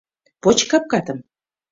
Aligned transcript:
—Поч 0.41 0.59
капкатым. 0.69 1.19